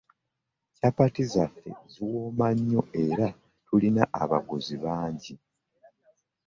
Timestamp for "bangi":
4.83-5.33